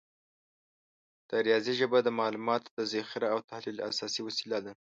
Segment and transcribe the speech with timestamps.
[1.29, 4.71] د ریاضي ژبه د معلوماتو د ذخیره او تحلیل اساسي وسیله ده.